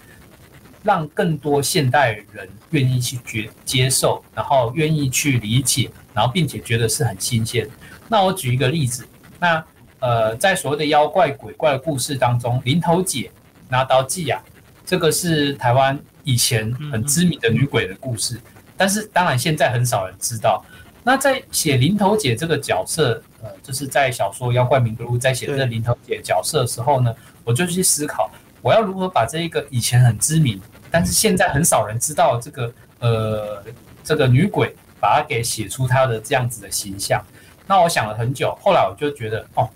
[0.81, 7.69] 让更多现代人愿意去接接受，然后愿意去理解，然后并且觉得是很新鲜。
[8.07, 9.07] 那我举一个例子，
[9.39, 9.63] 那
[9.99, 13.31] 呃，在所谓的妖怪鬼怪的故事当中，林头姐
[13.67, 14.41] 拿刀记啊，
[14.85, 18.39] 这个是台湾以前很知名的女鬼的故事，
[18.75, 20.63] 但是当然现在很少人知道。
[21.03, 23.21] 那在写林头姐这个角色。
[23.41, 28.29] 呃，就是在小说《妖怪名录》在写这个林头姐角色的时候呢，我就去思考，
[28.61, 30.59] 我要如何把这一个以前很知名，
[30.91, 33.63] 但是现在很少人知道这个呃
[34.03, 37.25] 这个女鬼，把它给写出她的这样子的形象。
[37.65, 39.69] 那我想了很久，后来我就觉得哦，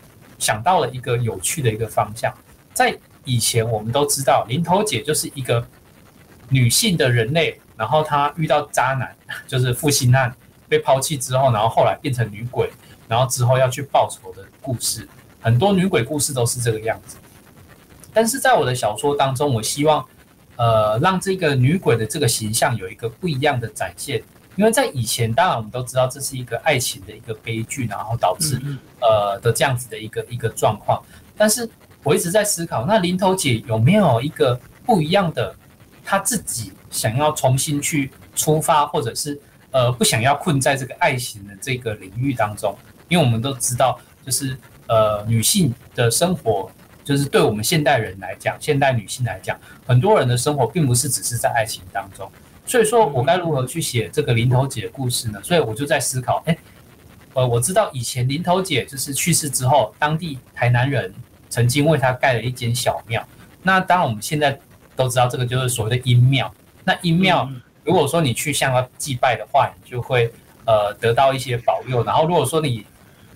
[0.44, 2.34] 想到了一个有趣的一个方向。
[2.74, 5.66] 在以前我们都知道，林头姐就是一个
[6.50, 9.16] 女性的人类，然后她遇到渣男，
[9.48, 10.36] 就是负心汉
[10.68, 12.70] 被抛弃之后，然后后来变成女鬼。
[13.08, 15.08] 然后之后要去报仇的故事，
[15.40, 17.18] 很多女鬼故事都是这个样子。
[18.14, 20.04] 但是在我的小说当中，我希望，
[20.56, 24.24] 呃，让这个女鬼的这个形象有一个不一样的展现。
[24.56, 28.62] 因为在以前，当然我们都知道这是一个爱情的一个悲剧，然后导致
[29.02, 31.02] 呃的这样子的一个一个状况。
[31.36, 31.68] 但是
[32.04, 35.56] 我一直在思考，那林头姐有没有一个不一样的，
[36.04, 39.40] 她自己想要重新去出发，或者是
[39.72, 42.78] 呃不想要困在这个爱情的这个领域当中。
[43.10, 46.72] 因为我们都知道，就是呃，女性的生活，
[47.04, 52.32] 就是对我们现代人来讲，现代女性来讲，很多人的生活并不是只是在爱情当中。
[52.74, 55.40] 所以说我该如何去写这个林头姐的故事呢？
[55.44, 56.58] 所以我就在思考，哎，
[57.36, 61.14] 呃，我知道以前林头姐就是去世之后，当地台南人
[61.52, 63.24] 曾经为她盖了一间小庙。
[63.62, 64.60] 那当然我们现在
[64.96, 66.52] 都知道，这个就是所谓的阴庙。
[66.84, 67.48] 那阴庙，
[67.84, 70.34] 如果说你去向他祭拜的话，你就会
[70.66, 72.04] 呃得到一些保佑。
[72.04, 72.84] 然后如果说你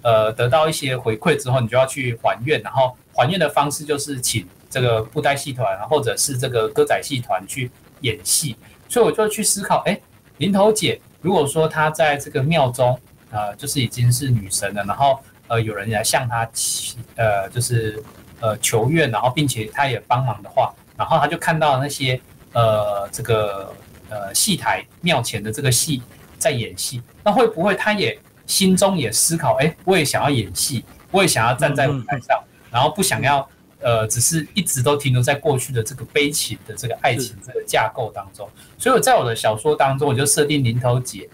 [0.01, 7.69] 呃，得到一些回馈之后，你就要去还愿，然后还愿的方式就是请这个布袋戏团，或者是这个歌仔戏团去
[8.01, 8.55] 演戏。
[8.87, 9.99] 所以我就去思考，哎，
[10.37, 12.99] 林头姐，如果说她在这个庙中，
[13.31, 18.01] 呃，就是已经是女神了，然后呃，有人来向她祈，呃，就是
[18.39, 22.19] 呃求愿，然后并且她也帮忙的话，然后她就看到那些
[22.53, 23.73] 呃这个
[24.09, 26.01] 呃戏台庙前的这个戏
[26.37, 28.17] 在演戏，那会不会她也？
[28.47, 33.45] 心中也思考，哎，我也想要演戏，我也想要站在舞台上，然后不想要，
[33.79, 38.49] 呃，只是一直都停留在过去的这个悲情的这个爱情这个架构当中。
[38.77, 41.29] 所以我在我的小说当中，我就设定林头姐，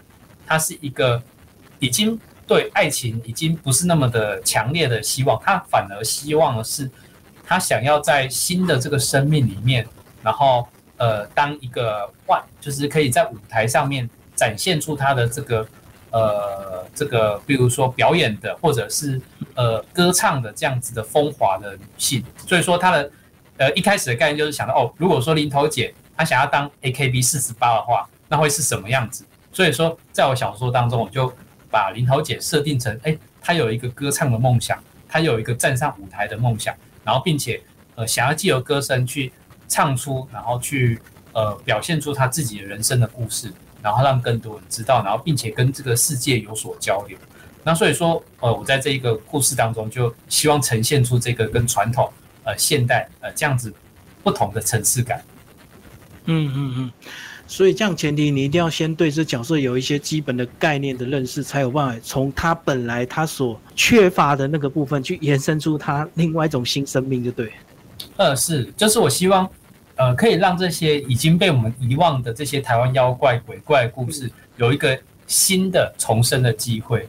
[0.46, 1.22] 她是一个
[1.78, 6.90] 已经对爱情已经不是那么的强烈的希望，她反而希望的是，
[7.44, 9.86] 她想要在新的这个生命里面，
[10.22, 15.66] 然后呃，当一个万，就是可以在舞台上面展现出她的这个。
[16.14, 19.20] 呃，这个比如说表演的，或者是
[19.56, 23.10] 呃歌唱的这样子的风华的女性，所以说她的
[23.56, 29.24] 呃一开始的概念就是想到哦，如果说林头姐她想要当 AKB 四十八的话，那会是什么样子？
[29.52, 31.32] 所以说在我小说当中，我就
[31.68, 36.72] 把林头姐设定成，哎，她有一个歌唱的梦想，她有一个站上舞台的梦想，
[37.02, 37.60] 然后并且
[37.96, 39.32] 呃想要借由歌声去
[39.66, 41.00] 唱出，然后去
[41.32, 43.52] 呃表现出她自己的人生的故事。
[43.84, 47.18] 然后让更多人知道，然后并且跟这个世界有所交流。
[47.62, 52.10] 那所以说，呃，我在这一个故事当中，就希望呈现出这个跟传统、
[52.44, 53.70] 呃，现代、呃这样子
[54.22, 55.22] 不同的层次感。
[56.24, 56.92] 嗯嗯嗯，
[57.46, 67.52] 所以这样前提，你一定要先对这角色有一些基本的概念的认识，才有办法从他本来他所缺乏的那个部分去延伸出他另外一种新生命，就对。
[68.16, 69.46] 呃，是，就是我希望，
[69.96, 77.08] 呃，可以让这些已经被我们遗忘的这些台湾妖怪鬼怪故事，有一个新的重生的机会。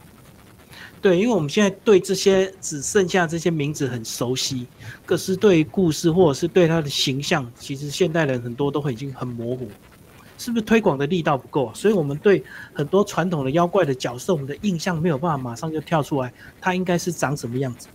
[1.02, 4.66] 对，因为我们现在对这些只剩下这些名字很熟悉，
[5.04, 9.70] 可是对故事或者是对他的形象，其实现代人很多都会已经很模糊，
[10.38, 11.72] 是不是推广的力道不够啊？
[11.74, 17.88] 所以我们对很多传统的妖怪的角色，我们的印象没有办法马上就跳出来，它应该是长什么样子？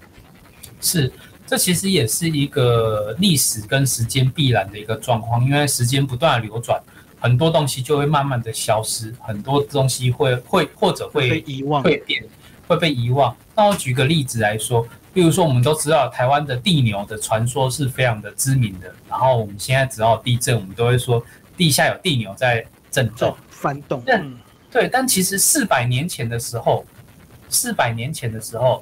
[0.79, 1.11] 是，
[1.47, 6.81] 这其实也是一个历史跟时间必然的一个状况，因为时间不断的流转，
[7.19, 12.23] 很多东西就会慢慢的消失，很多东西会会或者会被遗忘，会变。
[12.67, 13.35] 会被遗忘。
[13.53, 18.89] 那我举个例子来说，比如说我们都知道台湾的地牛的传说是非常的知名的。
[19.09, 21.21] 然后我们现在只要地震，我们都会说
[21.57, 24.01] 地下有地牛在震动、翻动。
[24.05, 24.33] 但，
[24.71, 24.87] 对。
[24.87, 26.85] 但其实四百年前的时候，
[27.49, 28.81] 四百年前的时候，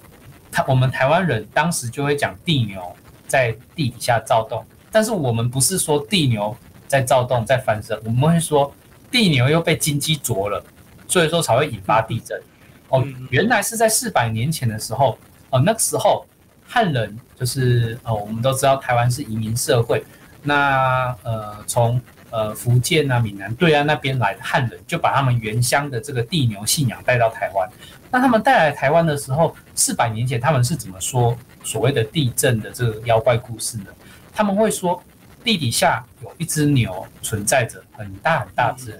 [0.51, 2.81] 他我们台湾人当时就会讲地牛
[3.27, 4.63] 在地底下躁动。
[4.91, 6.55] 但是我们不是说地牛
[6.87, 8.73] 在躁动在翻身，我们会说
[9.11, 10.63] 地牛又被金鸡啄了，
[11.07, 12.41] 所以说才会引发地震。
[12.89, 15.15] 哦，原来是在四百年前的时候，
[15.51, 16.25] 哦，那个时候
[16.67, 20.03] 汉人就是呃，我们都知道台湾是移民社会，
[20.41, 27.69] 那呃，从呃福建啊、闽南对岸那边来的汉人，就把他们原乡的这个地牛信仰带到台湾。
[28.11, 33.85] 那他们带来台湾的时候，四百年前他们是怎么说所谓的地震的这个妖怪故事呢？
[34.33, 35.01] 他们会说
[35.43, 38.99] 地底下有一只牛存在着，很大很大只，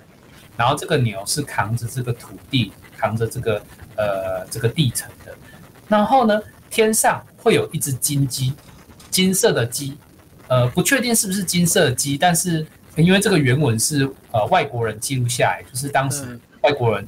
[0.57, 2.71] 然后这个牛是扛着这个土地。
[3.01, 3.63] 扛着这个
[3.95, 5.33] 呃这个地层的，
[5.87, 6.37] 然后呢，
[6.69, 8.53] 天上会有一只金鸡，
[9.09, 9.97] 金色的鸡，
[10.49, 12.67] 呃，不确定是不是金色鸡，但是
[12.97, 17.07] 因为这个原文是呃外国人记录下来，就是当时外国人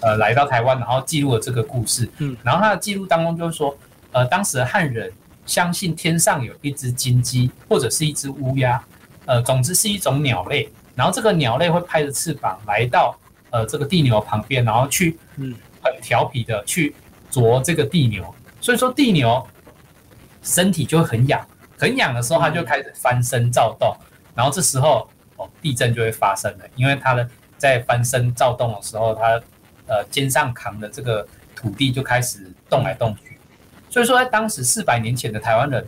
[0.00, 3.76] 呃来到台湾，然后记录了这个故事，嗯，然后他的记录当中就是说，
[4.12, 5.12] 呃，当时的汉人
[5.46, 8.82] 相信天上有一只金鸡或者是一只乌鸦，
[9.26, 13.16] 呃，总之是一种鸟类，然后这个鸟类会拍着翅膀来到。
[13.50, 16.94] 呃，这个地牛旁边，然后去，嗯，很调皮的去
[17.30, 18.22] 啄这个地牛，
[18.60, 19.42] 所以说地牛
[20.42, 21.40] 身体就会很痒，
[21.78, 23.96] 很痒的时候，它就开始翻身躁动，
[24.34, 29.40] 然后这时候哦，地震就会发生了，因为它的在翻身躁动的时候，它
[29.88, 33.38] 呃肩上扛的这个土地就开始动来动去，
[33.90, 35.86] 所以说在当时四百年前的台湾人，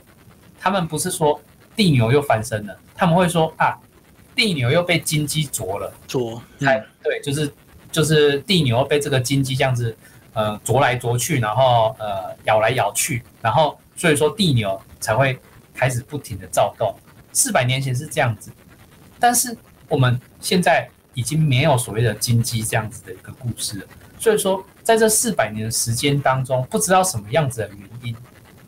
[0.58, 1.40] 他们不是说
[1.76, 3.78] 地牛又翻身了，他们会说啊。
[4.32, 7.52] 地牛又被金鸡啄了，啄，哎，对，就是
[7.92, 9.94] 就是地牛被这个金鸡这样子，
[10.32, 15.38] 呃，啄来啄去，然后呃，咬来咬去，然后所以说地牛才会
[15.74, 16.94] 开始不停的躁动。
[17.32, 18.50] 四百年前是这样子，
[19.18, 19.54] 但是
[19.88, 23.86] 我们现在已经没有所谓的金鸡这样子的一个故事了。
[24.18, 28.14] 所以说，在这四百年的时间当中，不知道什么样子的原因，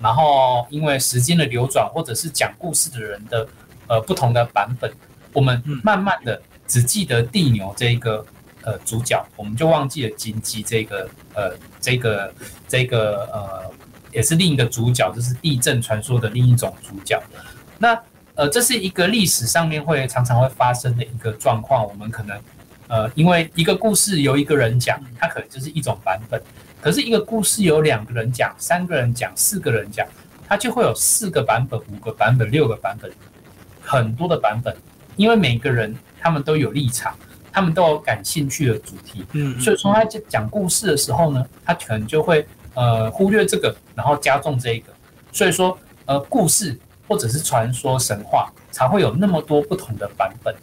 [0.00, 3.46] 然后因为时间的流转，或者是讲故事的人的
[3.87, 4.90] 呃不同的版本。
[5.35, 8.24] 我们慢慢的只记得地牛这个
[8.62, 12.35] 呃主角，我们就忘记了金鸡这个呃这个
[12.66, 13.70] 这个呃
[14.11, 17.22] 也是另一个主角，就是地震传说的另一种主角。
[17.78, 17.98] 那
[18.35, 21.87] 呃这是一个历史上面会常常会发生的一个状况。
[21.87, 22.40] 我们可能
[22.88, 26.40] 呃因为一个故事由一个人讲，它可能就是一种版本；
[26.81, 30.07] 可是一个故事有两个人讲、三个人讲、四个人讲，
[30.49, 33.11] 它就会有四个版本、五个版本、六个版本，
[33.81, 34.75] 很多的版本。
[35.16, 37.14] 因为每个人他们都有立场，
[37.53, 44.90] 他们都有感兴趣的主题，嗯，所以说他讲讲故事的时候呢，他可能就会呃忽略这个，然后加重这一个，
[45.31, 46.81] 所以说呃故事
[47.12, 50.55] 或者是传说神话才会有那么多不同的版本。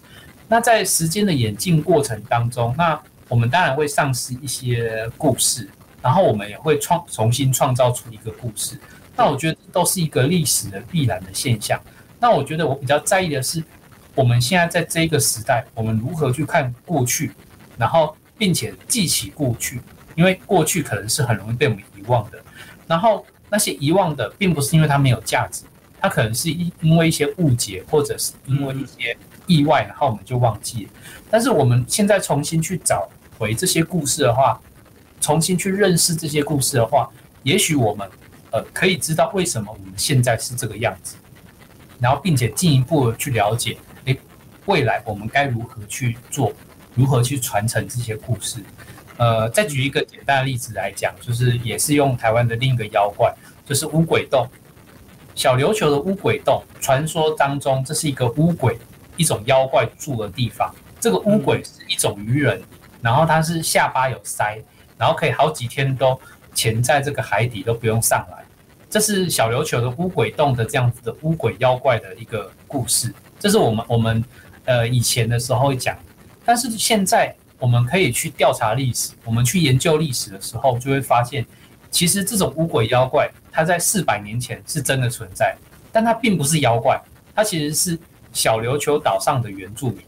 [0.48, 5.70] 那在时间的演进过程当中，那我们当然会丧失一些故事，
[6.02, 8.76] 然后我们也会创重新创造出一个故事。
[9.16, 11.80] 那我觉得都是一个历史的必然的现象。
[12.20, 13.64] 那我觉得我比较在意的是。
[14.16, 17.32] 我们现在在这个时代，我们如何去看过去，
[17.78, 19.80] 然后并且记起过去，
[20.16, 22.38] 因为过去可能是很容易被我们遗忘的。
[22.86, 25.64] 然后那些遗忘的，并不是因为它没有价值，
[26.02, 29.16] 它可能是因因为一些误解，或者是因为一些
[29.48, 30.92] 意外，然后我们就忘记了。
[31.30, 34.60] 但是我们现在重新去找回这些故事的话，
[35.20, 37.10] 重新去认识这些故事的话，
[37.44, 38.10] 也许我们
[38.52, 41.16] 呃可以知道为什么我们现在是这个样子，
[42.00, 43.78] 然后并且进一步去了解。
[44.06, 44.18] 诶
[44.66, 46.54] 未来我们该如何去做？
[46.96, 48.60] 如何去传承这些故事？
[49.18, 53.34] 呃，再举一个简单的例子来讲，就是也是用台湾的另一个妖怪，
[53.66, 54.48] 就是乌鬼洞。
[55.40, 58.78] 小琉球的乌鬼洞，传说当中这是一个乌鬼
[59.16, 60.70] 一种妖怪住的地方。
[61.00, 62.62] 这个乌鬼是一种鱼人，
[63.02, 64.62] 然后它是下巴有鳃，
[64.98, 66.20] 然后可以好几天都
[66.54, 68.44] 潜在这个海底都不用上来。
[68.90, 74.22] 这是小琉球的乌鬼洞的这样子的乌鬼妖怪的一个故事，这是我们我们
[74.66, 75.98] 呃以前的时候会讲，
[76.44, 81.46] 但是现在我们可以去调查历史，我们去研究历史的时候，就会发现，
[81.92, 85.56] 其实这种乌鬼妖怪，它在四百年前是真的存在，
[85.92, 87.02] 但它并不是妖怪，
[87.36, 88.00] 它其实是
[88.32, 90.00] 小琉球岛上的原住民，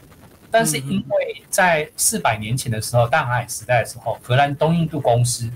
[0.49, 5.49] 但是因为在四百年前的时候，大航海时代的时候，荷兰东印度公司，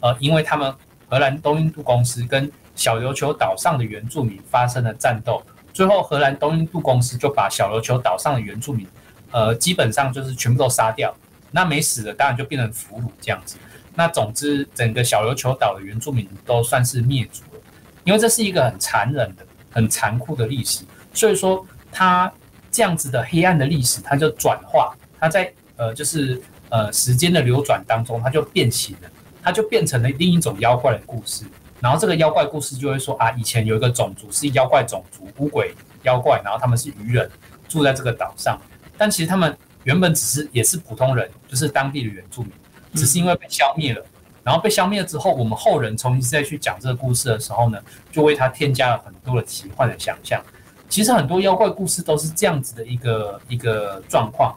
[0.00, 0.74] 呃，因为他们
[1.08, 8.86] 荷兰东印度公司跟小琉球岛上的原住民发生了战斗，最后荷兰东印度公司就把小琉球岛上的原住民，
[9.30, 11.14] 呃，基本上就是全部都杀掉。
[11.50, 13.56] 那没死的当然就变成俘虏这样子。
[13.98, 17.60] 那总之，整个小琉球岛的原住民都算是灭族了，
[18.04, 20.84] 因为这是一个很残忍的、很残酷的历史。
[21.14, 22.30] 所以说，它
[22.70, 26.38] 这样子的黑暗的历史，它就转化，它在呃，就是
[26.68, 29.10] 呃时间的流转当中，它就变形了，
[29.42, 31.46] 它就变成了另一种妖怪的故事。
[31.80, 37.30] 然后这个妖怪故事就会说啊，以前有一个种族是妖怪种族，乌鬼妖怪，然后他们是渔人，
[37.66, 38.60] 住在这个岛上。
[38.98, 42.52] 但其实他们原本只是也是普通人，就是当地的原住民，
[42.96, 44.04] 只是因为被消灭了。
[44.42, 47.78] 然后被消灭了之后，我们后人重新再去讲这个故事的时候呢，
[48.10, 50.42] 就为他添加了很多的奇幻的想象。
[50.88, 54.56] 其实很多妖怪故事都是这样子的一个一个状况。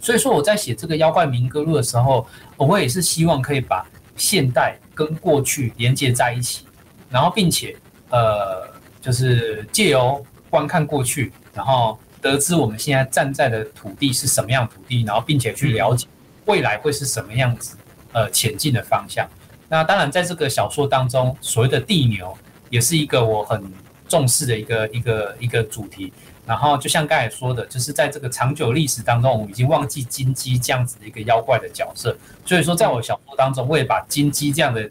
[0.00, 3.86] 所以说我在写这个妖怪民歌录的时候，我也是希望可以把
[4.16, 4.78] 现代。
[4.96, 6.64] 跟过去连接在一起，
[7.10, 7.76] 然后并且
[8.08, 8.66] 呃，
[8.98, 16.06] 就是借由观看过去，然后得知我们现在站在的土地是什么样土地，然后并且去了解
[16.46, 17.76] 未来会是什么样子，
[18.12, 19.28] 呃，前进的方向。
[19.68, 22.36] 那当然，在这个小说当中，所谓的地牛
[22.70, 23.62] 也是一个我很
[24.08, 26.12] 重视的一个一个一个主题。
[26.46, 32.16] 然后就像刚才说的，就是在这个长久历史当中，我们已经忘记金鸡这样子的一个妖怪的角色。
[32.44, 34.88] 所以说，在我小说当中，我也把金鸡这样的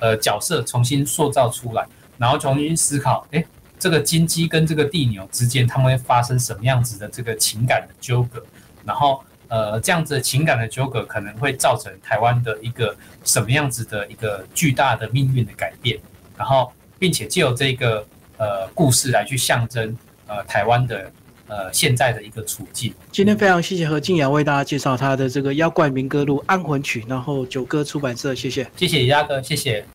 [0.00, 1.86] 呃角色重新塑造出来，
[2.18, 3.44] 然后重新思考，哎，
[3.78, 8.44] 这个金鸡跟这个地牛之间，他们会发生什么样子的这个情感的纠葛？
[8.84, 15.98] 然后呃，这样子的情感的纠葛可能会造成台湾的一个什么样子的一个巨大的命运的改变？
[16.36, 18.06] 然后，并且借由这个
[18.38, 19.96] 呃故事来去象征。
[20.28, 21.08] 呃，台湾的
[21.46, 22.92] 呃现在的一个处境。
[23.12, 29.84] 今天非常谢谢何静雅为大家介绍他的这个《妖怪民歌录·安魂曲》，然后九歌出版社，谢谢，谢谢鸭哥，谢谢。